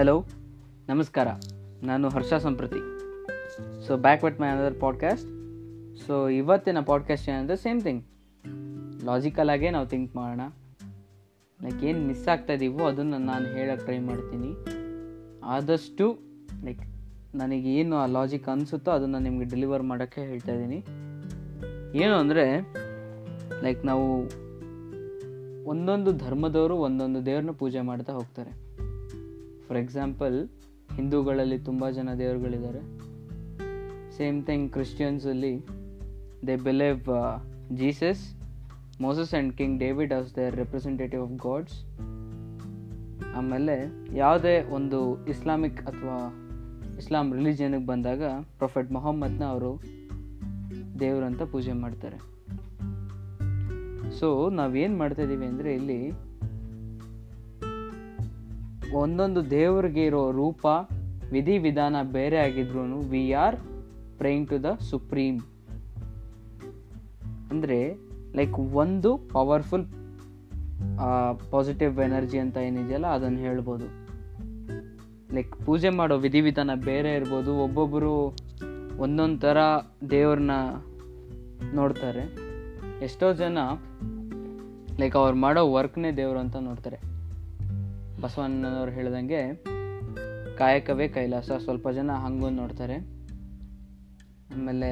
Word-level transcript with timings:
Hello 0.00 0.24
ನಮಸ್ಕಾರ. 0.88 1.28
ನಾನು 1.82 2.08
Harsha 2.08 2.34
Samprathi. 2.34 2.78
So 3.86 3.96
back 3.96 4.24
with 4.24 4.40
my 4.40 4.48
another 4.48 4.80
podcast 4.80 5.26
so 6.06 6.28
ಇವತ್ತಿನ 6.28 6.80
podcast 6.80 7.28
ಏನಂದರೆ 7.28 7.56
ಸೇಮ್ 7.56 7.80
ಥಿಂಗ್ 7.80 8.04
ಲಾಜಿಕಲ್ 9.04 9.50
ಆಗೇ 9.50 9.70
ನಾವು 9.70 9.86
ಥಿಂಕ್ 9.86 10.16
ಮಾಡೋಣ. 10.16 10.40
ಲೈಕ್ 11.62 11.84
ಏನು 11.84 12.00
ಮಿಸ್ 12.06 12.28
ಆಗ್ತಾ 12.28 12.52
ಇದೀವೋ 12.52 12.86
ಅದನ್ನು 12.86 13.18
ನಾನು 13.18 13.46
ಹೇಳೋಕ್ಕೆ 13.46 13.84
ಟ್ರೈ 13.84 13.98
ಮಾಡ್ತೀನಿ. 13.98 14.54
ಆದಷ್ಟು 15.44 16.18
ಲೈಕ್ 16.64 16.80
ನನಗೇನು 17.34 17.96
ಆ 17.96 18.06
ಲಾಜಿಕ್ 18.06 18.48
ಅನಿಸುತ್ತೋ 18.48 18.90
ಅದನ್ನು 18.90 19.18
ನಿಮಗೆ 19.18 19.44
ಡೆಲಿವರ್ 19.44 19.82
ಮಾಡೋಕ್ಕೆ 19.82 20.20
ಹೇಳ್ತಾ 20.20 20.52
ಇದ್ದೀನಿ 20.52 20.76
ಏನು 21.98 22.14
ಅಂದರೆ 22.14 22.72
ಲೈಕ್ 23.62 23.84
ನಾವು 23.84 24.22
ಒಂದೊಂದು 25.64 26.12
ಧರ್ಮದವರು 26.12 26.76
ಒಂದೊಂದು 26.76 27.26
ದೇವ್ರನ್ನ 27.26 27.50
ಪೂಜೆ 27.50 27.80
ಮಾಡ್ತಾ 27.80 28.12
ಹೋಗ್ತಾರೆ. 28.12 28.69
ಫಾರ್ 29.70 29.80
ಎಕ್ಸಾಂಪಲ್ 29.80 30.48
ಹಿಂದೂಗಳಲ್ಲಿ 30.94 31.58
ತುಂಬ 31.58 31.90
ಜನ 31.90 32.14
ದೇವರುಗಳಿದ್ದಾರೆ. 32.18 32.80
Same 34.16 34.46
thing 34.46 34.72
ಕ್ರಿಶ್ಚಿಯನ್ಸಲ್ಲಿ 34.72 35.66
they 36.46 36.56
believe 36.56 37.04
Jesus 37.76 38.22
Moses 39.00 39.34
and 39.34 39.52
King 39.54 39.78
David 39.78 40.12
as 40.12 40.36
their 40.36 40.56
representative 40.56 41.22
of 41.22 41.32
gods 41.32 41.76
ಆಮೇಲೆ 43.34 43.76
ಯಾವುದೇ 44.16 44.62
ಒಂದು 44.62 45.26
ಇಸ್ಲಾಮಿಕ್ 45.26 45.80
ಅಥವಾ 45.82 46.16
ಇಸ್ಲಾಂ 46.98 47.34
ರಿಲಿಜಿಯನ್ಗೆ 47.34 47.86
ಬಂದಾಗ 47.86 48.22
ಪ್ರೊಫೆಟ್ 48.56 48.92
ಮೊಹಮ್ಮದ್ನ 48.92 49.44
ಅವರು 49.44 49.82
ದೇವರಂತ 51.00 51.42
ಪೂಜೆ 51.42 51.72
ಮಾಡ್ತಾರೆ. 51.72 52.18
ಸೊ 54.18 54.50
ನಾವೇನು 54.50 54.98
ಮಾಡ್ತಾ 54.98 55.22
ಇದ್ದೀವಿ 55.22 55.46
ಅಂದರೆ 55.46 55.74
ಇಲ್ಲಿ 55.74 56.29
ಒಂದೊಂದು 58.94 59.50
ದೇವರಿಗೆ 59.50 60.04
ಇರೋ 60.04 60.30
ರೂಪ, 60.30 60.66
ವಿಧಿ 61.32 61.58
ವಿಧಾನ 61.58 61.96
ಬೇರೆ 62.02 62.36
ಆಗಿದ್ರು 62.36 63.00
we 63.00 63.32
are 63.32 63.56
praying 64.18 64.48
to 64.48 64.62
the 64.62 64.66
supreme 64.90 65.38
ಅಂದರೆ 67.50 67.94
ಲೈಕ್ 68.36 68.58
ಒಂದು 68.58 69.16
ಪವರ್ಫುಲ್ 69.16 69.84
ಪಾಸಿಟಿವ್ 71.50 72.00
ಎನರ್ಜಿ 72.00 72.38
ಅಂತ 72.38 72.56
ಏನಿದೆಯಲ್ಲ 72.56 73.06
ಅದನ್ನು 73.06 73.38
ಹೇಳ್ಬೋದು. 73.38 73.84
ಲೈಕ್ 75.34 75.56
ಪೂಜೆ 75.56 75.88
ಮಾಡೋ 75.88 76.16
ವಿಧಿವಿಧಾನ 76.16 76.70
ಬೇರೆ 76.74 77.14
ಇರ್ಬೋದು 77.14 77.58
ಒಬ್ಬೊಬ್ಬರು 77.58 78.36
ಒಂದೊಂದು 78.98 79.40
ಥರ 79.40 79.56
ದೇವ್ರನ್ನ 80.10 80.50
ನೋಡ್ತಾರೆ. 81.74 82.50
ಎಷ್ಟೋ 83.04 83.32
ಜನ 83.32 83.58
ಲೈಕ್ 85.00 85.16
ಅವ್ರು 85.16 85.36
ಮಾಡೋ 85.36 85.72
ವರ್ಕ್ನೇ 85.72 86.10
ದೇವರು 86.12 86.38
ಅಂತ 86.38 86.56
ನೋಡ್ತಾರೆ. 86.56 87.09
ಬಸವಣ್ಣನವ್ರು 88.22 88.92
ಹೇಳ್ದಂಗೆ, 88.98 89.40
ಕಾಯಕವೇ 90.60 91.08
ಕೈಲಾಸ, 91.08 91.50
ಸ್ವಲ್ಪ 91.64 91.88
ಜನ 91.98 92.16
ಹಂಗೂ 92.24 92.48
ನೋಡ್ತಾರೆ. 92.60 92.96
ಆಮೇಲೆ 94.54 94.90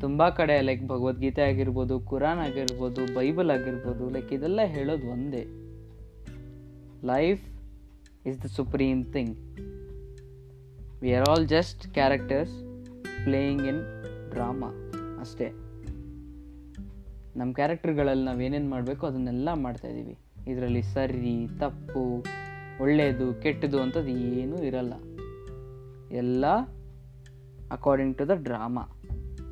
ತುಂಬ 0.00 0.22
ಕಡೆ 0.38 0.56
ಲೈಕ್ 0.60 0.82
ಭಗವದ್ಗೀತೆ 0.88 1.42
ಆಗಿರ್ಬೋದು, 1.42 1.94
ಕುರಾನ್ 2.00 2.40
ಆಗಿರ್ಬೋದು, 2.46 3.02
ಬೈಬಲ್ 3.14 3.50
ಆಗಿರ್ಬೋದು 3.50 4.10
ಲೈಕ್ 4.16 4.32
ಇದೆಲ್ಲ 4.32 4.60
ಹೇಳೋದು 4.76 5.06
ಒಂದೇ. 5.14 5.42
Life 7.12 7.44
is 8.26 8.38
the 8.44 8.48
supreme 8.58 9.04
thing 9.14 9.34
we 11.02 11.12
are 11.14 11.26
all 11.30 11.46
just 11.48 11.82
characters 11.94 12.54
playing 13.24 13.66
in 13.72 13.80
drama 14.34 14.70
ಅಷ್ಟೇ. 15.24 15.48
ನಮ್ಮ 17.38 17.50
ಕ್ಯಾರೆಕ್ಟರ್ಗಳಲ್ಲಿ 17.52 18.24
ನಾವು 18.24 18.40
ಏನೇನು 18.40 18.70
ಮಾಡಬೇಕು, 18.70 19.02
ಅದನ್ನೆಲ್ಲ 19.06 19.48
ಮಾಡ್ತಾ 19.64 19.88
ಇದ್ದೀವಿ 19.88 20.16
ಇದರಲ್ಲಿ 20.46 20.82
ಸರಿ, 20.82 21.48
ತಪ್ಪು 21.60 22.24
ಒಳ್ಳೆಯದು 22.80 23.34
ಕೆಟ್ಟದು 23.34 23.82
ಅಂಥದ್ದು 23.82 24.10
ಏನೂ 24.10 24.56
ಇರಲ್ಲ. 24.56 24.92
ಎಲ್ಲ 26.10 26.46
ಅಕಾರ್ಡಿಂಗ್ 27.70 28.18
ಟು 28.18 28.28
ದ 28.28 28.30
ಡ್ರಾಮಾ 28.34 28.82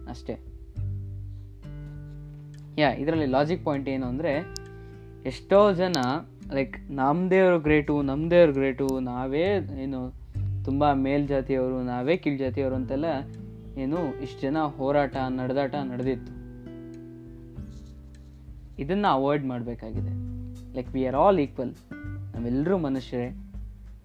ಅಷ್ಟೇ. 0.08 0.34
ಯಾ 2.78 2.90
ಇದರಲ್ಲಿ 2.92 3.26
ಲಾಜಿಕ್ 3.26 3.64
ಪಾಯಿಂಟ್ 3.64 3.88
ಏನು 3.88 4.06
ಅಂದರೆ, 4.06 4.54
ಎಷ್ಟೋ 5.26 5.72
ಜನ 5.72 5.96
ಲೈಕ್ 6.52 6.90
ನಮ್ಮ 6.90 7.30
ದೇವರು 7.30 7.60
ಗ್ರೇಟು 7.60 8.02
ನಮ್ಮ 8.02 8.30
ದೇವ್ರು 8.30 8.52
ಗ್ರೇಟು 8.52 9.00
ನಾವೇ 9.00 9.42
ಏನು 9.82 10.14
ತುಂಬ 10.64 10.92
ಮೇಲ್ಜಾತಿಯವರು 10.92 11.82
ನಾವೇ 11.82 12.16
ಕೀಳ್ಜಾತಿಯವರು 12.16 12.74
ಅಂತೆಲ್ಲ 12.74 13.04
ಏನು 13.76 14.20
ಇಷ್ಟು 14.20 14.40
ಜನ 14.40 14.58
ಹೋರಾಟ, 14.58 15.16
ನಡೆದಾಟ 15.16 15.74
ನಡೆದಿತ್ತು. 15.74 16.32
ಇದನ್ನು 18.78 19.08
ಅವಾಯ್ಡ್ 19.08 19.44
ಮಾಡಬೇಕಾಗಿದೆ. 19.44 20.33
Like 20.76 20.90
we 20.96 21.02
are 21.08 21.18
all 21.24 21.40
equal 21.46 21.72
ನಾವೆಲ್ಲರೂ 22.34 22.76
ಮನುಷ್ಯರೇ. 22.86 23.28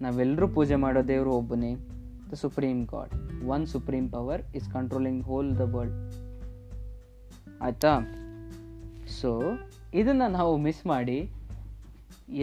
ನಾವೆಲ್ಲರೂ 0.04 0.46
ಪೂಜೆ 0.56 0.76
ಮಾಡೋ 0.84 1.00
ದೇವರು 1.10 1.32
ಒಬ್ಬನೇ. 1.40 1.72
The 2.30 2.36
supreme 2.42 2.78
god 2.92 3.12
one 3.54 3.64
supreme 3.66 4.04
power 4.14 4.42
is 4.58 4.68
controlling 4.76 5.22
whole 5.30 5.50
the 5.58 5.66
world 5.74 5.98
ಆಯಿತಾ? 7.66 7.92
ಸೊ 9.20 9.30
ಇದನ್ನು 10.00 10.26
ನಾವು 10.38 10.52
ಮಿಸ್ 10.66 10.82
ಮಾಡಿ 10.92 11.18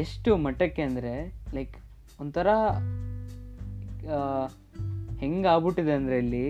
ಎಷ್ಟು 0.04 0.30
ಮಟ್ಟಕ್ಕೆ 0.46 0.82
ಅಂದರೆ 0.88 1.14
ಲೈಕ್ 1.54 1.76
ಒಂಥರ 2.22 2.48
ಹೆಂಗಾಗ್ಬಿಟ್ಟಿದೆ 5.22 5.94
ಅಂದರೆ 6.00 6.18
ಇಲ್ಲಿ 6.24 6.48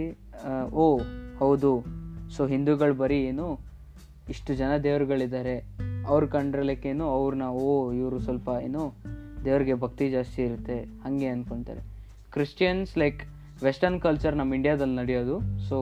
ಓ, 0.82 0.86
ಹೌದು. 1.40 1.72
ಸೊ 2.36 2.42
ಹಿಂದೂಗಳು 2.54 2.96
ಬರೀ 3.02 3.18
ಏನು, 3.30 3.48
ಇಷ್ಟು 4.30 4.52
ಜನ 4.62 4.72
ದೇವರುಗಳಿದ್ದಾರೆ. 4.86 5.56
ಅವ್ರು 6.12 6.28
ಕಂಡ್ರಲಿಕ್ಕೇನು 6.36 7.06
ಅವ್ರನ್ನ 7.18 7.46
ಓ, 7.64 7.70
ಇವರು 8.00 8.18
ಸ್ವಲ್ಪ 8.28 8.50
ಏನು, 8.68 8.84
ದೇವ್ರಿಗೆ 9.46 9.76
ಭಕ್ತಿ 9.84 10.06
ಜಾಸ್ತಿ 10.16 10.42
ಇರುತ್ತೆ, 10.48 10.78
ಹಾಗೆ 11.04 11.30
ಅಂದ್ಕೊತಾರೆ 11.36 11.82
ಕ್ರಿಶ್ಚಿಯನ್ಸ್ 12.36 12.92
ಲೈಕ್ 13.02 13.22
ವೆಸ್ಟರ್ನ್ 13.66 14.00
ಕಲ್ಚರ್ 14.06 14.36
ನಮ್ಮ 14.40 14.58
ಇಂಡಿಯಾದಲ್ಲಿ 14.60 14.96
ನಡೆಯೋದು. 15.02 15.36
ಸೊ 15.68 15.78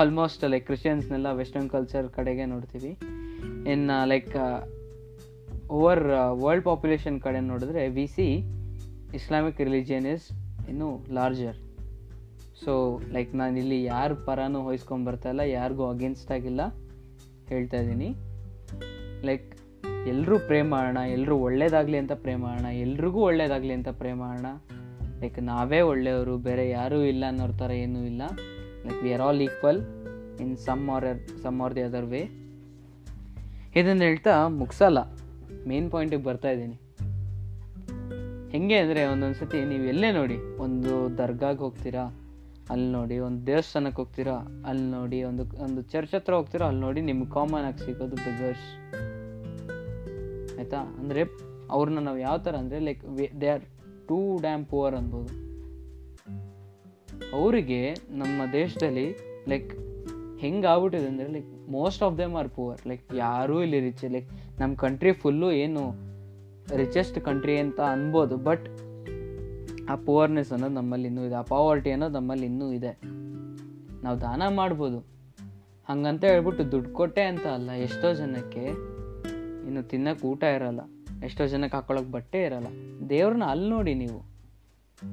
ಆಲ್ಮೋಸ್ಟ್ 0.00 0.42
ಲೈಕ್ 0.52 0.64
ಕ್ರಿಶ್ಚಿಯನ್ಸ್ನೆಲ್ಲ 0.70 1.28
ವೆಸ್ಟರ್ನ್ 1.40 1.70
ಕಲ್ಚರ್ 1.74 2.08
ಕಡೆಗೆ 2.16 2.46
ನೋಡ್ತೀವಿ. 2.54 2.92
ಇನ್ನು 3.72 3.96
ಲೈಕ್ 4.12 4.34
ಓವರ್ 5.78 6.02
ವರ್ಲ್ಡ್ 6.42 6.64
ಪಾಪ್ಯುಲೇಷನ್ 6.68 7.16
ಕಡೆ 7.26 7.40
ನೋಡಿದ್ರೆ 7.52 7.82
we 7.96 8.06
see 8.14 8.28
Islamic 9.18 9.58
religion 9.68 10.06
is 10.14 10.26
ಇನ್ನು 10.70 10.88
ಲಾರ್ಜರ್ 11.18 11.58
ಸೊ 12.62 12.72
ಲೈಕ್ 13.16 13.32
ನಾನು 13.40 13.56
ಇಲ್ಲಿ 13.62 13.78
ಯಾರ 13.92 14.12
ಪರನೂ 14.28 14.60
ಹೊಯ್ಸ್ಕೊಂಬರ್ತಾ 14.68 15.28
ಇಲ್ಲ, 15.34 15.42
ಯಾರಿಗೂ 15.58 15.84
ಅಗೇನ್ಸ್ಟ್ 15.94 16.30
ಆಗಿಲ್ಲ, 16.36 16.62
ಹೇಳ್ತಾ 17.52 17.78
ಇದ್ದೀನಿ. 17.82 18.08
ಲೈಕ್ 19.26 19.48
ಎಲ್ಲರೂ 20.12 20.36
ಪ್ರೇ 20.48 20.58
ಮಾಡೋಣ 20.72 20.98
ಎಲ್ಲರೂ 21.14 21.34
ಒಳ್ಳೇದಾಗಲಿ 21.46 21.96
ಅಂತ 22.02 22.14
ಪ್ರೇ 22.24 22.34
ಮಾಡೋಣ 22.42 22.68
ಎಲ್ರಿಗೂ 22.84 23.20
ಒಳ್ಳೇದಾಗಲಿ 23.28 23.74
ಅಂತ 23.78 23.90
ಪ್ರೇ 24.00 24.12
ಮಾಡೋಣ 24.22 24.48
ಲೈಕ್ 25.22 25.38
ನಾವೇ 25.50 25.80
ಒಳ್ಳೆಯವರು, 25.90 26.34
ಬೇರೆ 26.48 26.64
ಯಾರೂ 26.78 26.98
ಇಲ್ಲ 27.12 27.24
ಅನ್ನೋರ 27.30 27.52
ಥರ 27.62 27.70
ಏನೂ 27.84 28.00
ಇಲ್ಲ. 28.10 28.22
Like 28.84 29.00
we 29.04 29.12
are 29.14 29.24
all 29.28 29.40
equal 29.46 29.80
in 30.42 30.52
some 30.66 30.84
or 30.96 31.06
some 31.44 31.58
or 31.64 31.74
the 31.78 31.82
other 31.88 32.06
way 32.12 32.20
ಇದನ್ನು 33.80 34.04
ಹೇಳ್ತಾ 34.08 34.34
ಮುಗಿಸಲ್ಲ. 34.60 34.98
ಮೇನ್ 35.70 35.88
ಪಾಯಿಂಟಿಗೆ 35.94 36.24
ಬರ್ತಾ 36.28 36.50
ಇದ್ದೀನಿ. 36.54 36.78
ಹೆಂಗೆ 38.54 38.76
ಅಂದರೆ 38.82 39.00
ಒಂದೊಂದು 39.12 39.38
ಸತಿ 39.40 39.58
ನೀವು 39.72 39.84
ಎಲ್ಲೇ 39.92 40.10
ನೋಡಿ, 40.18 40.38
ಒಂದು 40.64 40.92
ದರ್ಗಾಗೆ 41.18 41.60
ಹೋಗ್ತೀರಾ, 41.64 42.04
ಅಲ್ಲಿ 42.72 42.88
ನೋಡಿ 42.96 43.16
ಒಂದು 43.26 43.40
ದೇವಸ್ಥಾನಕ್ಕೆ 43.50 44.00
ಹೋಗ್ತೀರಾ, 44.02 44.36
ಅಲ್ಲಿ 44.70 44.86
ನೋಡಿ 44.96 45.18
ಒಂದು 45.30 45.44
ಒಂದು 45.66 45.82
ಚರ್ಚ್ 45.92 46.14
ಹತ್ರ 46.16 46.32
ಹೋಗ್ತೀರಾ, 46.38 46.66
ಅಲ್ಲಿ 46.70 46.82
ನೋಡಿ 46.86 47.00
ನಿಮ್ಗೆ 47.10 47.30
ಕಾಮನ್ 47.36 47.66
ಆಗಿ 47.68 47.80
ಸಿಗೋದು 47.86 48.16
ಬೆಗರ್ಸ್ 48.26 48.68
ಆಯಿತಾ? 50.58 50.80
ಅಂದರೆ 51.00 51.22
ಅವ್ರನ್ನ 51.74 52.00
ನಾವು 52.08 52.18
ಯಾವ 52.26 52.36
ಥರ 52.46 52.54
ಅಂದರೆ 52.62 52.78
like 52.88 53.02
they 53.40 53.48
are 53.54 53.64
too 54.08 54.18
damn 54.46 54.64
poor 54.72 54.94
ಅನ್ಬೋದು. 55.00 55.32
ಅವರಿಗೆ 57.38 57.80
ನಮ್ಮ 58.20 58.42
ದೇಶದಲ್ಲಿ 58.52 59.06
ಲೈಕ್ 59.52 59.70
ಹೆಂಗೆ 60.42 60.66
ಆಗ್ಬಿಟ್ಟಿದೆ 60.72 61.06
ಅಂದರೆ 61.12 61.28
like 61.36 61.48
most 61.76 62.02
of 62.06 62.14
them 62.18 62.34
are 62.40 62.50
poor 62.58 62.80
like 62.88 63.02
ಯಾರೂ 63.14 63.56
ಇಲ್ಲಿ 63.62 63.80
ರಿಚ್ 63.86 64.04
ಲೈಕ್ 64.16 64.28
ನಮ್ಮ 64.60 64.70
ಕಂಟ್ರಿ 64.84 65.12
ಫುಲ್ಲು 65.22 65.48
ಏನು 65.64 65.82
ರಿಚೆಸ್ಟ್ 66.82 67.18
ಕಂಟ್ರಿ 67.28 67.54
ಅಂತ 67.64 67.80
ಅನ್ಬೋದು. 67.94 68.36
ಬಟ್ 68.48 68.66
ಆ 69.92 69.94
ಪುವರ್ನೆಸ್ 70.08 70.50
ಅನ್ನೋದು 70.54 70.74
ನಮ್ಮಲ್ಲಿ 70.74 71.06
ಇನ್ನೂ 71.10 71.22
ಇದೆ. 71.28 71.36
ಆ 71.42 71.44
ಪಾವರ್ಟಿ 71.54 71.90
ಅನ್ನೋದು 71.94 72.16
ನಮ್ಮಲ್ಲಿ 72.18 72.46
ಇನ್ನೂ 72.46 72.66
ಇದೆ. 72.78 72.92
ನಾವು 74.04 74.16
ದಾನ 74.20 74.42
ಮಾಡ್ಬೋದು. 74.60 74.98
ಹಂಗಂತ 75.90 76.24
ಹೇಳ್ಬಿಟ್ಟು 76.32 76.64
ದುಡ್ಡು 76.72 76.90
ಕೊಟ್ಟೆ 76.98 77.22
ಅಂತ 77.22 77.46
ಅಲ್ಲ, 77.56 77.70
ಎಷ್ಟೋ 77.86 78.08
ಜನಕ್ಕೆ 78.14 78.64
ಇನ್ನು 79.68 79.82
ತಿನ್ನಕ್ಕೆ 79.82 80.26
ಊಟ 80.26 80.42
ಇರಲ್ಲ. 80.42 80.80
ಎಷ್ಟೋ 81.24 81.46
ಜನಕ್ಕೆ 81.46 81.76
ಹಾಕೊಳ್ಳೋಕೆ 81.76 82.10
ಬಟ್ಟೆ 82.10 82.42
ಇರಲ್ಲ. 82.42 82.66
ದೇವ್ರನ್ನ 83.08 83.42
ಅಲ್ಲಿ 83.44 83.70
ನೋಡಿ 83.70 83.94
ನೀವು. 83.94 84.18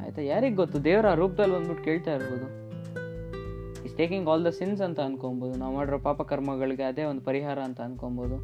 ಆಯಿತಾ? 0.04 0.22
ಯಾರಿಗೆ 0.22 0.56
ಗೊತ್ತು? 0.56 0.84
ದೇವರ 0.84 1.14
ರೂಪದಲ್ಲಿ 1.14 1.56
ಬಂದ್ಬಿಟ್ಟು 1.56 1.84
ಕೇಳ್ತಾ 1.84 2.14
ಇರ್ಬೋದು. 2.14 2.66
Is 3.86 3.96
taking 3.96 4.30
all 4.30 4.46
the 4.46 4.48
sins 4.48 4.82
ಅಂತ 4.82 5.00
ಅನ್ಕೊಬೋದು 5.00 5.60
ನಾವು 5.60 5.76
ಮಾಡಿರೋ 5.76 6.00
ಪಾಪ 6.00 6.22
ಕರ್ಮಗಳಿಗೆ 6.22 6.84
ಅದೇ 6.84 7.04
ಒಂದು 7.04 7.22
ಪರಿಹಾರ 7.22 7.60
ಅಂತ 7.60 7.82
ಅನ್ಕೊಬೋದು 7.82 8.38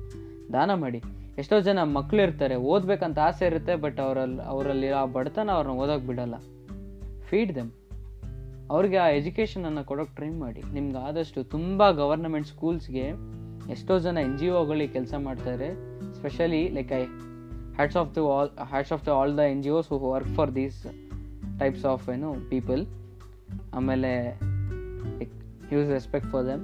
ದಾನ 0.54 0.74
ಮಾಡಿ. 0.74 1.02
ಎಷ್ಟೋ 1.38 1.60
ಜನ 1.60 1.84
ಮಕ್ಕಳು 1.84 2.22
ಇರ್ತಾರೆ 2.22 2.56
ಓದ್ಬೇಕಂತ 2.56 3.19
ಆಸೆ 3.19 3.46
ಇರುತ್ತೆ 3.46 3.75
ಬಟ್ 3.75 4.00
ಅವರಲ್ಲಿ 4.00 4.42
ಅವರಲ್ಲಿ 4.42 4.90
ಆ 4.90 5.06
ಬಡತನ 5.06 5.50
ಅವ್ರನ್ನ 5.52 5.74
ಓದೋಕೆ 5.74 6.08
ಬಿಡಲ್ಲ. 6.08 6.36
ಫೀಡ್ 7.22 7.56
ದೆಮ್ 7.56 7.72
ಅವ್ರಿಗೆ 8.69 8.98
ಆ 8.98 9.08
ಎಜುಕೇಷನನ್ನು 9.08 9.84
ಕೊಡೋಕೆ 9.84 10.16
ಟ್ರೈ 10.16 10.30
ಮಾಡಿ. 10.30 10.62
ನಿಮ್ಗೆ 10.74 10.98
ಆದಷ್ಟು 10.98 11.44
ತುಂಬ 11.44 11.92
ಗವರ್ನಮೆಂಟ್ 11.92 12.48
ಸ್ಕೂಲ್ಸ್ಗೆ 12.48 13.12
ಎಷ್ಟೋ 13.72 14.00
ಜನ 14.00 14.18
ಎನ್ 14.18 14.38
ಜಿ 14.38 14.50
ಒಗಳಿಗೆ 14.50 14.94
ಕೆಲಸ 14.94 15.13
ಮಾಡ್ತಾರೆ. 15.18 15.90
Specially 16.21 16.69
like 16.69 16.91
I 16.91 17.06
hats 17.75 17.97
off 17.97 18.15
to 18.15 18.31
all 18.31 18.50
hats 18.69 18.91
off 18.91 19.09
all 19.09 19.38
the 19.38 19.39
N 19.39 19.63
G 19.63 19.69
Os 19.69 19.89
for 19.89 20.01
work 20.01 20.29
for 20.29 20.56
these 20.56 20.83
types 21.59 21.85
of 21.85 22.09
ಏನು 22.09 22.50
ಪೀಪಲ್ 22.50 22.85
ಆಮೇಲೆ 23.73 24.29
huge 25.69 25.89
respect 25.89 26.29
for 26.29 26.45
them 26.45 26.63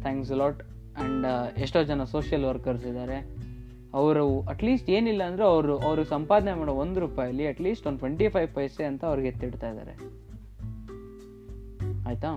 thanks 0.00 0.32
lot 0.32 0.62
and 0.62 1.26
ಎಷ್ಟೋ 1.58 1.82
ಜನ 1.82 2.04
social 2.04 2.44
workers 2.44 2.86
ಇದ್ದಾರೆ 2.86 3.18
ಅವರು 3.94 4.40
at least 4.40 4.90
ಏನಿಲ್ಲ 4.90 5.22
ಅಂದರೆ 5.22 5.44
ಅವರು 5.44 5.78
ಅವರು 5.78 6.04
ಸಂಪಾದನೆ 6.04 6.54
ಮಾಡೋ 6.54 6.72
ಒಂದು 6.72 7.00
ರೂಪಾಯಲ್ಲಿ 7.00 7.46
ಅಟ್ಲೀಸ್ಟ್ 7.46 7.86
ಒಂದು 7.86 7.98
ಟ್ವೆಂಟಿ 7.98 8.28
ಫೈವ್ 8.28 8.48
ಪೈಸೆ 8.48 8.84
ಅಂತ 8.84 9.04
ಅವ್ರಿಗೆ 9.04 9.28
ಎತ್ತಿಡ್ತಾ 9.28 9.70
ಇದ್ದಾರೆ 9.70 9.92
ಆಯಿತಾ? 12.06 12.30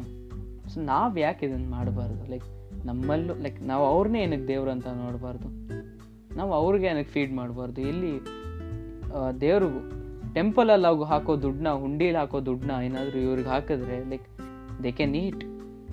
ಸೊ 0.68 0.80
ನಾವು 0.80 1.20
ಯಾಕೆ 1.20 1.46
ಇದನ್ನು 1.46 1.72
ಮಾಡಬಾರ್ದು? 1.72 2.32
ಲೈಕ್ 2.32 2.46
ನಮ್ಮಲ್ಲೂ 2.86 3.34
ಲೈಕ್ 3.36 3.62
ನಾವು 3.62 3.86
ಅವ್ರನ್ನೇ 3.86 4.20
ಏನಕ್ಕೆ 4.20 4.48
ದೇವ್ರು 4.48 4.72
ಅಂತ 4.72 4.88
ನೋಡಬಾರ್ದು? 4.88 5.48
ನಾವು 6.38 6.52
ಅವ್ರಿಗೆ 6.54 6.88
ಏನಕ್ಕೆ 6.88 7.12
ಫೀಡ್ 7.14 7.34
ಮಾಡಬಾರ್ದು? 7.34 7.82
ಇಲ್ಲಿ 7.82 8.14
ದೇವ್ರಿಗೂ 9.42 9.82
ಟೆಂಪಲಲ್ಲಿ 10.34 10.88
ಅವು 10.88 11.04
ಹಾಕೋ 11.04 11.32
ದುಡ್ಡನ್ನ, 11.36 11.70
ಹುಂಡೀಲಿ 11.70 12.18
ಹಾಕೋ 12.18 12.40
ದುಡ್ಡನ್ನ 12.40 12.84
ಏನಾದರೂ 12.86 13.18
ಇವ್ರಿಗೆ 13.20 13.50
ಹಾಕಿದ್ರೆ 13.50 13.98
ಲೈಕ್ 14.10 14.28
ದೇ 14.84 14.92
ಕೆ 14.92 15.06
ನೀಟ್ 15.06 15.42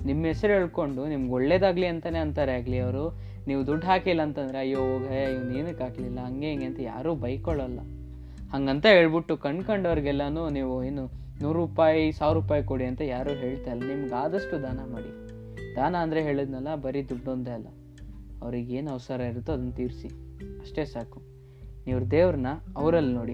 ನಿಮ್ಮ 0.05 0.21
ಹೆಸರು 0.25 0.51
ಹೇಳ್ಕೊಂಡು 0.53 1.01
ನಿಮ್ಗೆ 1.07 1.31
ಒಳ್ಳೇದಾಗಲಿ 1.31 1.85
ಅಂತಲೇ 1.85 2.17
ಅಂತಾರೆ 2.17 2.51
ಆಗಲಿ 2.51 2.77
ಅವರು. 2.79 3.05
ನೀವು 3.47 3.61
ದುಡ್ಡು 3.67 3.85
ಹಾಕಿಲ್ಲ 3.87 4.21
ಅಂತಂದರೆ, 4.21 4.57
ಅಯ್ಯೋ 4.57 4.83
ಹೇ, 5.09 5.21
ಇವ್ನು 5.33 5.51
ಏನಕ್ಕೆ 5.57 5.83
ಹಾಕಲಿಲ್ಲ? 5.83 6.19
ಹಂಗೆ 6.19 6.49
ಹಿಂಗೆ 6.49 6.65
ಅಂತ 6.65 6.79
ಯಾರೂ 6.79 7.11
ಬೈಕೊಳ್ಳಲ್ಲ. 7.15 7.79
ಹಂಗಂತ 8.53 8.85
ಹೇಳ್ಬಿಟ್ಟು 8.85 9.37
ಕಣ್ಕೊಂಡವ್ರಿಗೆಲ್ಲನೂ 9.37 10.43
ನೀವು 10.49 10.83
ಏನು 10.83 11.03
ನೂರು 11.41 11.57
ರೂಪಾಯಿ, 11.59 12.11
ಸಾವಿರ 12.11 12.35
ರೂಪಾಯಿ 12.37 12.63
ಕೊಡಿ 12.63 12.85
ಅಂತ 12.85 13.01
ಯಾರೂ 13.01 13.33
ಹೇಳ್ತಾ 13.33 13.71
ಇಲ್ಲ. 13.71 13.83
ನಿಮ್ಗೆ 13.91 14.15
ಆದಷ್ಟು 14.15 14.55
ದಾನ 14.61 14.79
ಮಾಡಿ. 14.93 15.11
ದಾನ 15.75 15.95
ಅಂದರೆ 15.95 16.21
ಹೇಳಿದ್ನಲ್ಲ, 16.23 16.75
ಬರೀ 16.75 17.01
ದುಡ್ಡೊಂದೇ 17.03 17.51
ಅಲ್ಲ. 17.51 17.67
ಅವ್ರಿಗೆ 18.41 18.73
ಏನು 18.73 18.91
ಅವಸರ 18.91 19.21
ಇರುತ್ತೋ 19.21 19.53
ಅದನ್ನು 19.53 19.71
ತೀರಿಸಿ. 19.71 20.09
ಅಷ್ಟೇ 20.43 20.85
ಸಾಕು. 20.85 21.21
ನೀವು 21.87 22.11
ದೇವ್ರನ್ನ 22.11 22.47
ಅವರಲ್ಲಿ 22.77 23.13
ನೋಡಿ. 23.13 23.33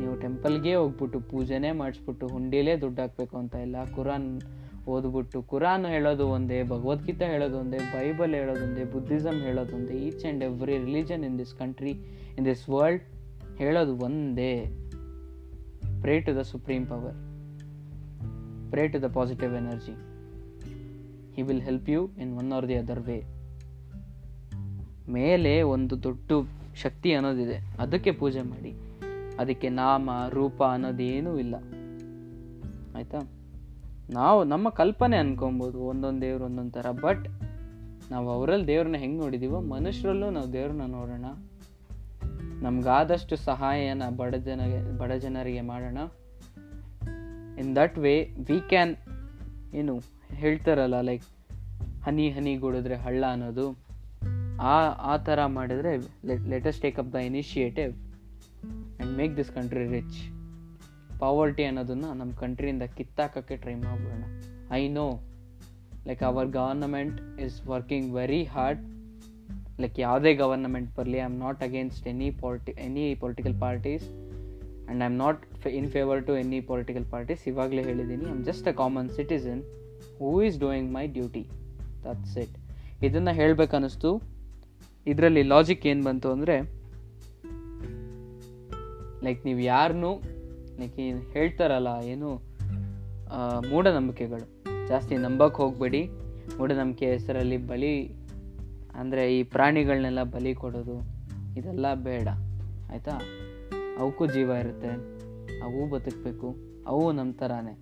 ನೀವು 0.00 0.20
ಟೆಂಪಲ್ಗೆ 0.20 0.74
ಹೋಗ್ಬಿಟ್ಟು 0.74 1.20
ಪೂಜೆನೇ 1.20 1.72
ಮಾಡಿಸ್ಬಿಟ್ಟು 1.72 2.26
ಹುಂಡಿಲೇ 2.26 2.76
ದುಡ್ಡು 2.76 3.02
ಹಾಕ್ಬೇಕು 3.02 3.38
ಅಂತ 3.38 3.54
ಇಲ್ಲ, 3.54 3.76
ಕುರಾನ್ 3.94 4.40
ಓದ್ಬಿಟ್ಟು, 4.86 5.42
ಕುರಾನ್ 5.42 5.86
ಹೇಳೋದು 5.86 6.28
ಒಂದೇ, 6.28 6.62
ಭಗವದ್ಗೀತಾ 6.62 7.24
ಹೇಳೋದು 7.24 7.58
ಒಂದೇ, 7.58 7.78
ಬೈಬಲ್ 7.78 8.34
ಹೇಳೋದು 8.34 8.64
ಒಂದೇ 8.64 8.84
ಬುದ್ಧಿಸಮ್ 8.84 9.40
ಹೇಳೋದು 9.40 9.76
ಒಂದೇ 9.76 9.94
each 9.94 10.24
and 10.24 10.44
every 10.44 10.78
religion 10.78 11.24
in 11.24 11.38
this 11.38 11.54
country 11.54 11.90
in 12.38 12.44
this 12.44 12.68
world 12.68 13.02
ಹೇಳೋದು 13.58 13.96
ಒಂದೇ. 13.96 14.66
Pray 16.00 16.20
to 16.20 16.36
the 16.36 16.38
supreme 16.38 16.86
power 16.86 17.14
pray 18.70 18.88
to 18.88 19.02
the 19.02 19.04
positive 19.04 19.54
energy 19.54 19.92
he 21.34 21.42
will 21.42 21.62
help 21.62 21.90
you 21.90 22.10
in 22.18 22.38
one 22.38 22.52
or 22.52 22.68
the 22.68 22.74
other 22.74 23.00
way 23.00 23.39
ಮೇಲೆ 25.12 25.62
ಒಂದು 25.62 26.02
ದೊಡ್ಡ 26.02 26.32
ಶಕ್ತಿ 26.74 27.14
ಅನ್ನೋದಿದೆ. 27.14 27.76
ಅದಕ್ಕೆ 27.80 28.12
ಪೂಜೆ 28.12 28.42
ಮಾಡಿ. 28.42 28.74
ಅದಕ್ಕೆ 29.38 29.68
ನಾಮ, 29.68 30.10
ರೂಪ 30.28 30.62
ಅನ್ನೋದೇನೂ 30.62 31.38
ಇಲ್ಲ. 31.38 31.54
ಆಯಿತಾ? 32.96 33.18
ನಾವು 34.10 34.44
ನಮ್ಮ 34.44 34.68
ಕಲ್ಪನೆ 34.68 35.16
ಅನ್ಕೊಬೋದು 35.16 35.78
ಒಂದೊಂದು 35.78 36.20
ದೇವ್ರು 36.20 36.44
ಒಂದೊಂದು 36.44 36.70
ಥರ. 36.70 36.90
ಬಟ್ 36.90 37.28
ನಾವು 38.10 38.30
ಅವರಲ್ಲಿ 38.30 38.66
ದೇವ್ರನ್ನ 38.66 38.96
ಹೆಂಗೆ 38.96 39.18
ನೋಡಿದೀವೋ, 39.18 39.60
ಮನುಷ್ಯರಲ್ಲೂ 39.60 40.30
ನಾವು 40.30 40.52
ದೇವ್ರನ್ನ 40.52 40.82
ನೋಡೋಣ. 40.86 41.24
ನಮ್ಗಾದಷ್ಟು 42.62 43.36
ಸಹಾಯನ 43.36 44.02
ಬಡ 44.16 44.34
ಜನ, 44.34 44.60
ಬಡ 44.98 45.12
ಜನರಿಗೆ 45.12 45.60
ಮಾಡೋಣ. 45.60 45.98
In 47.58 47.76
that 47.76 47.98
way 47.98 48.30
we 48.38 48.68
can 48.68 48.96
ಏನು 49.74 50.00
ಹೇಳ್ತಾರಲ್ಲ 50.32 51.00
ಲೈಕ್ 51.00 51.24
ಹನಿ 52.04 52.30
ಹನಿ 52.30 52.56
ಗುಡಿದ್ರೆ 52.56 52.96
ಹಳ್ಳ 52.96 53.24
ಅನ್ನೋದು. 53.30 53.89
ಆ 54.68 54.76
ಆ 55.02 55.16
ಥರ 55.16 55.46
ಮಾಡಿದರೆ 55.46 55.92
let's 56.48 56.80
take 56.80 56.98
up 56.98 57.12
the 57.12 57.14
initiative 57.14 57.92
and 57.94 59.12
make 59.16 59.36
this 59.36 59.50
country 59.50 59.84
rich 59.88 60.18
poverty 61.18 61.64
ಅನ್ನೋದನ್ನು 61.64 62.14
ನಮ್ಮ 62.14 62.32
ಕಂಟ್ರಿಯಿಂದ 62.32 62.82
ಕಿತ್ತಾಕೋಕ್ಕೆ 62.82 63.56
try 63.56 63.74
ಮಾಡ್ಬೋಣ 63.74 64.22
I 64.70 64.88
know 64.88 65.06
like 66.06 66.22
our 66.22 66.48
government 66.48 67.40
is 67.40 67.66
working 67.66 68.14
very 68.14 68.44
hard 68.44 68.82
like 69.80 69.98
ಯಾವುದೇ 70.00 70.34
ಗವರ್ನಮೆಂಟ್ 70.34 70.96
ಬರಲಿ 70.96 71.18
I 71.18 71.20
am 71.20 71.38
not 71.38 71.62
against 71.62 72.06
any 72.06 72.30
polity 72.40 72.72
any 72.80 73.14
political 73.14 73.60
parties 73.60 74.06
and 74.08 75.02
I 75.02 75.06
am 75.06 75.18
not 75.18 75.42
in 75.66 75.88
favour 75.88 76.26
to 76.26 76.36
any 76.36 76.60
political 76.60 77.04
parties 77.04 77.48
ಇವಾಗಲೇ 77.48 77.82
ಹೇಳಿದ್ದೀನಿ 77.82 78.24
I 78.24 78.30
am 78.30 78.44
just 78.44 78.68
a 78.68 78.72
common 78.72 79.10
citizen 79.10 79.62
who 80.18 80.42
is 80.42 80.58
doing 80.58 80.92
my 80.92 81.06
duty 81.08 81.44
that's 82.04 82.36
it 82.38 82.56
ಇದನ್ನು 83.02 83.32
ಹೇಳಬೇಕನ್ನಿಸ್ತು 83.34 84.10
ಇದರಲ್ಲಿ 85.06 85.42
logic 85.52 85.84
ಏನು 85.86 86.02
ಬಂತು 86.08 86.28
ಅಂದರೆ 86.36 86.56
like 89.24 89.40
ನೀವು 89.46 89.60
ಯಾರನ್ನೂ 89.72 90.10
like 90.80 90.98
ಏನು 91.06 91.20
ಹೇಳ್ತಾರಲ್ಲ, 91.34 91.90
ಏನು 92.12 92.28
ಮೂಢನಂಬಿಕೆಗಳು. 93.70 94.46
ಜಾಸ್ತಿ 94.88 95.14
ನಂಬಕ್ಕೆ 95.24 95.58
ಹೋಗಬೇಡಿ. 95.62 96.02
ಮೂಢನಂಬಿಕೆ 96.58 97.06
ಹೆಸರಲ್ಲಿ 97.14 97.58
ಬಲಿ, 97.70 97.94
ಅಂದರೆ 99.00 99.24
ಈ 99.36 99.40
ಪ್ರಾಣಿಗಳನ್ನೆಲ್ಲ 99.54 100.22
ಬಲಿ 100.34 100.52
ಕೊಡೋದು, 100.62 100.96
ಇದೆಲ್ಲ 101.58 101.86
ಬೇಡ. 102.08 102.28
ಆಯಿತಾ? 102.92 103.14
ಅವಕ್ಕೂ 104.00 104.26
ಜೀವ 104.26 104.50
ಇರುತ್ತೆ. 104.62 104.92
ಅವು 105.66 105.80
ಬದುಕಬೇಕು. 105.90 106.48
ಅವು 106.90 107.04
ನಮ್ಮ 107.12 107.32
ಥರನೇ 107.40 107.74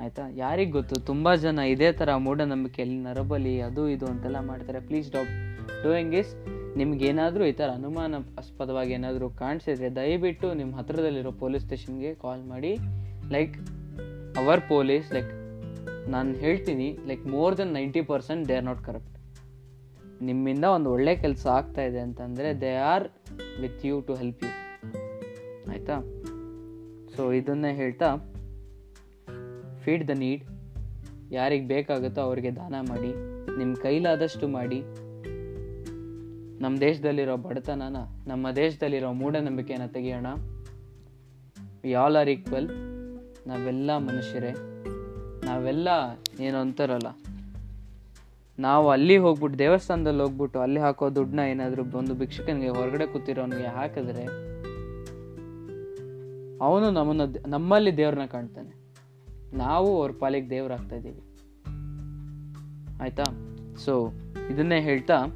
ಆಯಿತಾ? 0.00 0.28
ಯಾರಿಗೆ 0.28 0.70
ಗೊತ್ತು? 0.70 1.00
ತುಂಬ 1.00 1.34
ಜನ 1.34 1.58
ಇದೇ 1.58 1.92
ಥರ 1.92 2.14
ಮೂಢನಂಬಿಕೆಯಲ್ಲಿ 2.16 2.98
ನರಬಲಿ, 2.98 3.60
ಅದು 3.60 3.88
ಇದು 3.88 4.06
ಅಂತೆಲ್ಲ 4.06 4.40
ಮಾಡ್ತಾರೆ. 4.40 4.80
ಪ್ಲೀಸ್ 4.80 5.12
ಡಾಪ್ 5.12 5.32
ಡೂಯಿಂಗ್ 5.84 6.14
ಇಸ್ 6.14 6.32
ನಿಮ್ಗೇನಾದರೂ 6.76 7.44
ಈ 7.44 7.52
ಥರ 7.52 7.68
ಅನುಮಾನಾಸ್ಪದವಾಗಿ 7.70 8.92
ಏನಾದರೂ 8.92 9.30
ಕಾಣಿಸಿದ್ರೆ 9.30 9.96
ದಯವಿಟ್ಟು 9.96 10.54
ನಿಮ್ಮ 10.54 10.76
ಹತ್ರದಲ್ಲಿರೋ 10.76 11.32
ಪೊಲೀಸ್ 11.32 11.64
ಸ್ಟೇಷನ್ಗೆ 11.64 12.14
ಕಾಲ್ 12.14 12.42
ಮಾಡಿ. 12.44 12.72
ಲೈಕ್ 13.30 13.56
ಅವರ್ 14.38 14.60
ಪೊಲೀಸ್ 14.68 15.12
ಲೈಕ್ 15.12 15.32
ನಾನು 16.08 16.34
ಹೇಳ್ತೀನಿ 16.34 16.98
like 17.06 17.26
more 17.26 17.58
than 17.58 17.72
ninety 17.72 18.00
percent 18.00 18.48
they 18.48 18.54
are 18.54 18.64
not 18.64 18.82
corrupt 18.84 19.14
ನಿಮ್ಮಿಂದ 20.22 20.64
ಒಂದು 20.64 20.92
ಒಳ್ಳೆ 20.92 21.16
ಕೆಲಸ 21.16 21.46
ಆಗ್ತಾ 21.46 21.82
ಇದೆ 21.82 21.98
ಅಂತಂದರೆ 21.98 22.60
they 22.60 22.76
are 22.76 23.06
with 23.60 23.86
you 23.86 24.00
to 24.00 24.14
help 24.14 24.44
you 24.44 24.50
ಆಯಿತಾ? 25.70 25.96
ಸೊ 27.16 27.32
ಇದನ್ನೇ 27.32 27.72
ಹೇಳ್ತಾ 27.74 28.08
ಫೀಡ್ 29.86 30.08
ದ 30.08 30.10
ನೀಡ್ 30.10 30.44
ಯಾರಿಗೆ 31.32 31.66
ಬೇಕಾಗುತ್ತೋ 31.66 32.20
ಅವ್ರಿಗೆ 32.20 32.56
ದಾನ 32.56 32.74
ಮಾಡಿ 32.88 33.08
ನಿಮ್ಮ 33.58 33.74
ಕೈಲಾದಷ್ಟು 33.74 34.48
ಮಾಡಿ. 34.48 34.82
ನಮ್ಮ 36.60 36.80
ದೇಶದಲ್ಲಿರೋ 36.80 37.36
ಬಡತನನ, 37.36 37.96
ನಮ್ಮ 38.26 38.50
ದೇಶದಲ್ಲಿರೋ 38.50 39.12
ಮೂಢನಂಬಿಕೆಯನ್ನ 39.12 39.86
ತೆಗೆಯೋಣ. 39.86 40.26
ವಿ 41.84 41.92
ಆಲ್ 41.92 42.16
ಆರ್ 42.16 42.28
ಈಕ್ವಲ್ 42.28 42.68
ನಾವೆಲ್ಲ 43.46 43.96
ಮನುಷ್ಯರೇ. 43.96 44.52
ನಾವೆಲ್ಲ 45.44 45.88
ಏನು 46.40 46.58
ಅಂತಾರಲ್ಲ. 46.58 47.18
ನಾವು 48.58 48.90
ಅಲ್ಲಿ 48.90 49.16
ಹೋಗ್ಬಿಟ್ಟು, 49.16 49.58
ದೇವಸ್ಥಾನದಲ್ಲಿ 49.58 50.22
ಹೋಗ್ಬಿಟ್ಟು, 50.22 50.58
ಅಲ್ಲಿ 50.58 50.80
ಹಾಕೋ 50.80 51.10
ದುಡ್ಡನ್ನ 51.10 51.40
ಏನಾದರೂ 51.40 51.84
ಒಂದು 51.98 52.14
ಭಿಕ್ಷಕನಿಗೆ 52.14 52.68
ಹೊರಗಡೆ 52.68 53.06
ಕೂತಿರೋನಿಗೆ 53.06 53.66
ಹಾಕಿದ್ರೆ, 53.66 54.24
ಅವನು 56.64 56.90
ನಮ್ಮನ್ನು, 56.90 57.48
ನಮ್ಮಲ್ಲಿ 57.48 57.96
ದೇವ್ರನ್ನ 57.96 58.24
ಕಾಣ್ತಾನೆ. 58.24 58.85
ನಾವು 59.56 60.00
ಅವ್ರ 60.00 60.12
ಪಾಲಿಗೆ 60.18 60.50
ದೇವರಾಗ್ತಾ 60.50 60.96
ಇದ್ದೀವಿ. 60.96 61.22
ಆಯಿತಾ? 63.00 63.22
ಸೊ 63.76 64.10
ಇದನ್ನೇ 64.50 64.80
ಹೇಳ್ತಾ 64.80 65.26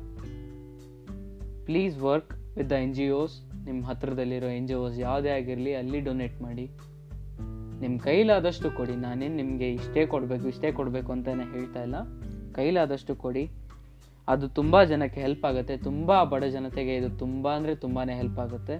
please 1.64 1.98
work 1.98 2.34
with 2.56 2.70
the 2.70 2.72
N 2.72 2.94
G 2.94 3.10
Os 3.10 3.64
ನಿಮ್ಮ 3.64 3.86
ಹತ್ರದಲ್ಲಿರೋ 3.86 4.46
ಎನ್ 4.46 4.68
ಜಿ 4.68 4.74
ಓಸ್ 4.74 4.98
ಯಾವುದೇ 4.98 5.28
ಆಗಿರಲಿ, 5.28 5.74
ಅಲ್ಲಿ 5.74 6.00
ಡೊನೇಟ್ 6.00 6.42
ಮಾಡಿ. 6.42 6.70
ನಿಮ್ಮ 7.80 7.98
ಕೈಲಾದಷ್ಟು 7.98 8.70
ಕೊಡಿ. 8.70 8.96
ನಾನೇನು 8.96 9.36
ನಿಮಗೆ 9.36 9.72
ಇಷ್ಟೇ 9.72 10.06
ಕೊಡಬೇಕು 10.06 10.48
ಇಷ್ಟೇ 10.48 10.72
ಕೊಡಬೇಕು 10.72 11.12
ಅಂತಲೇ 11.12 11.52
ಹೇಳ್ತಾ 11.52 11.82
ಇಲ್ಲ. 11.82 11.94
ಕೈಲಾದಷ್ಟು 12.52 13.16
ಕೊಡಿ. 13.16 13.50
ಅದು 14.28 14.48
ತುಂಬ 14.48 14.84
ಜನಕ್ಕೆ 14.84 15.20
ಹೆಲ್ಪ್ 15.20 15.44
ಆಗುತ್ತೆ. 15.44 15.76
ತುಂಬ 15.76 16.24
ಬಡ 16.24 16.44
ಜನತೆಗೆ 16.44 16.96
ಇದು 16.96 17.10
ತುಂಬ 17.10 17.54
ಅಂದರೆ 17.54 17.74
ತುಂಬಾ 17.74 18.04
ಹೆಲ್ಪ್ 18.04 18.38
ಆಗುತ್ತೆ. 18.38 18.74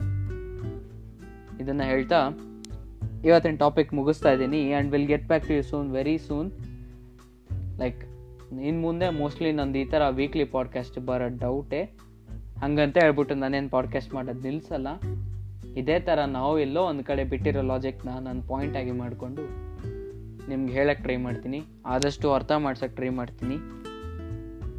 ಇದನ್ನು 1.62 1.82
ಹೇಳ್ತಾ 1.82 2.30
ಇವತ್ತಿನ 3.24 3.56
ಟಾಪಿಕ್ 3.56 3.94
ಮುಗಿಸ್ತಾ 3.94 4.32
ಇದ್ದೀನಿ 4.32 4.72
and 4.72 4.92
will 4.92 5.06
get 5.06 5.26
back 5.26 5.46
to 5.46 5.52
you 5.52 5.62
soon 5.62 5.92
very 5.92 6.18
soon 6.18 6.52
like 7.78 8.04
ಇನ್ನು 8.60 8.80
ಮುಂದೆ 8.80 9.08
ಮೋಸ್ಟ್ಲಿ 9.08 9.52
ನಂದು 9.52 9.78
ಈ 9.78 9.84
ಥರ 9.84 10.02
ವೀಕ್ಲಿ 10.08 10.44
ಪಾಡ್ಕಾಸ್ಟ್ 10.44 10.98
ಬರೋ 10.98 11.28
ಡೌಟೇ 11.38 11.82
ಹಂಗಂತ 12.60 12.98
ಹೇಳ್ಬಿಟ್ಟು 12.98 13.34
ನಾನೇನು 13.34 13.68
ಪಾಡ್ಕಾಸ್ಟ್ 13.68 14.14
ಮಾಡೋದು 14.14 14.40
ನಿಲ್ಲಿಸಲ್ಲ 14.40 14.88
ಇದೇ 15.76 16.00
ಥರ 16.00 16.24
ನಾವು 16.24 16.58
ಎಲ್ಲೋ 16.58 16.82
ಒಂದು 16.82 17.04
ಕಡೆ 17.04 17.24
ಬಿಟ್ಟಿರೋ 17.24 17.62
ಲಾಜಿಕ್ನ 17.62 18.08
ನಾನು 18.20 18.42
ಪಾಯಿಂಟ್ 18.42 18.76
ಆಗಿ 18.76 18.90
ಮಾಡಿಕೊಂಡು 18.90 19.70
ನಿಮ್ಗೆ 20.48 20.72
ಹೇಳಕ್ಕೆ 20.72 21.02
ಟ್ರೈ 21.02 21.16
ಮಾಡ್ತೀನಿ. 21.16 21.62
ಆದಷ್ಟು 21.86 22.32
ಅರ್ಥ 22.32 22.52
ಮಾಡ್ಸೋಕ್ಕೆ 22.52 22.96
ಟ್ರೈ 22.96 23.08
ಮಾಡ್ತೀನಿ. 23.08 23.56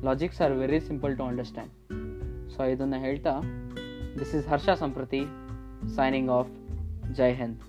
Logics 0.04 0.42
are 0.42 0.52
very 0.52 0.80
simple 0.80 1.18
to 1.18 1.24
understand 1.24 1.72
so 2.50 2.66
ಇದನ್ನು 2.66 3.00
ಹೇಳ್ತಾ 3.00 3.30
this 4.20 4.36
is 4.36 4.48
Harsha 4.48 4.70
Samprathi 4.70 5.22
signing 5.96 6.30
off 6.30 6.50
Jai 7.14 7.34
Hind 7.34 7.60